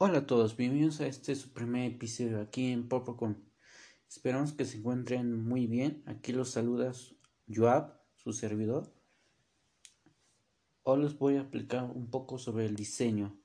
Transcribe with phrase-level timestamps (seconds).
[0.00, 3.50] Hola a todos, bienvenidos a este su primer episodio aquí en Popocon.
[4.08, 6.04] Esperamos que se encuentren muy bien.
[6.06, 6.92] Aquí los saluda
[7.52, 8.94] Joab, su servidor.
[10.84, 13.40] Hoy les voy a explicar un poco sobre el diseño.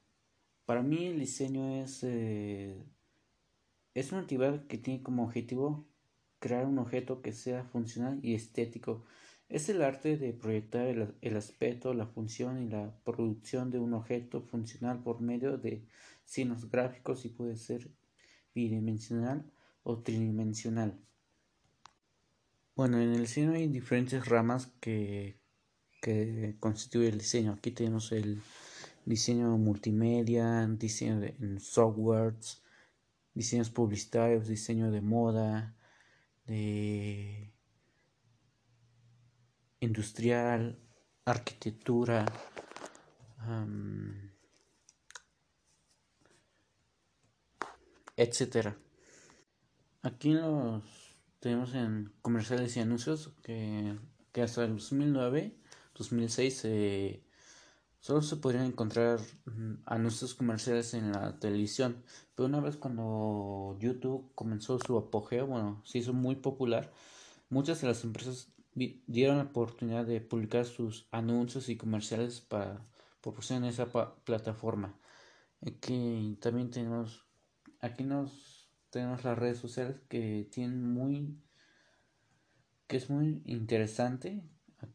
[0.65, 2.85] Para mí el diseño es, eh,
[3.95, 5.87] es una actividad que tiene como objetivo
[6.37, 9.05] crear un objeto que sea funcional y estético.
[9.49, 13.95] Es el arte de proyectar el, el aspecto, la función y la producción de un
[13.95, 15.87] objeto funcional por medio de
[16.23, 17.91] signos gráficos y puede ser
[18.53, 19.51] bidimensional
[19.83, 20.99] o tridimensional.
[22.75, 25.37] Bueno, en el diseño hay diferentes ramas que,
[26.01, 27.53] que constituye el diseño.
[27.53, 28.41] Aquí tenemos el
[29.05, 32.63] diseño multimedia, diseño de, en softwares,
[33.33, 35.75] diseños publicitarios, diseño de moda,
[36.45, 37.53] de
[39.79, 40.79] industrial,
[41.25, 42.25] arquitectura,
[48.15, 48.77] etcétera.
[50.01, 50.83] Aquí los
[51.39, 53.97] tenemos en comerciales y anuncios que,
[54.41, 55.55] hasta el 2009,
[55.95, 57.23] 2006 eh,
[57.99, 62.03] solo se podrían encontrar mm, anuncios comerciales en la televisión.
[62.35, 66.91] Pero una vez cuando YouTube comenzó su apogeo, bueno, se hizo muy popular,
[67.49, 72.85] muchas de las empresas dieron la oportunidad de publicar sus anuncios y comerciales para
[73.21, 73.87] proporcionar esa
[74.25, 74.97] plataforma.
[75.65, 77.25] Aquí también tenemos
[77.83, 81.37] aquí nos tenemos las redes sociales que tienen muy
[82.87, 84.41] que es muy interesante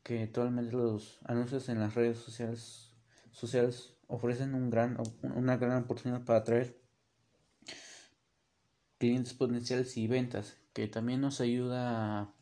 [0.03, 2.93] que actualmente los anuncios en las redes sociales
[3.31, 6.81] sociales ofrecen un gran una gran oportunidad para atraer
[8.97, 12.33] clientes potenciales y ventas que también nos ayuda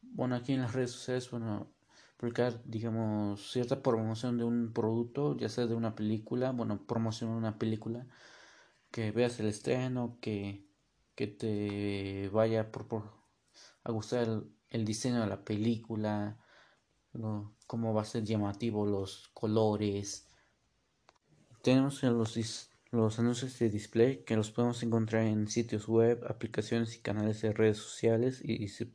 [0.00, 1.70] bueno aquí en las redes sociales bueno
[2.16, 7.58] publicar digamos cierta promoción de un producto ya sea de una película bueno promocionar una
[7.58, 8.06] película
[8.90, 10.64] que veas el estreno, que,
[11.14, 12.86] que te vaya por,
[13.84, 14.28] a gustar
[14.70, 16.38] el, diseño de la película,
[17.66, 20.28] cómo va a ser llamativo los colores.
[21.62, 27.00] Tenemos los, los anuncios de display que los podemos encontrar en sitios web, aplicaciones y
[27.00, 28.90] canales de redes sociales y, se,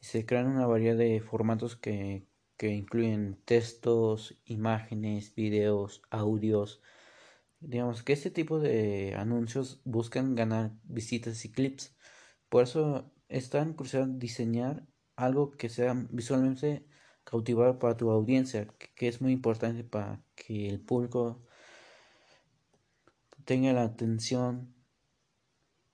[0.00, 2.26] se, crean una variedad de formatos que,
[2.56, 6.82] que incluyen textos, imágenes, videos, audios,
[7.60, 11.96] Digamos que este tipo de anuncios buscan ganar visitas y clips.
[12.48, 14.86] Por eso es tan crucial diseñar
[15.16, 16.86] algo que sea visualmente
[17.24, 21.42] cautivar para tu audiencia, que es muy importante para que el público
[23.44, 24.74] tenga la atención,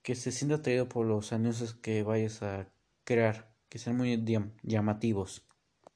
[0.03, 2.73] que se sienta atraído por los anuncios que vayas a
[3.05, 4.25] crear, que sean muy
[4.63, 5.47] llamativos.